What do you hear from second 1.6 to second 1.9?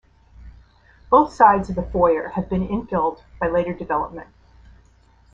of the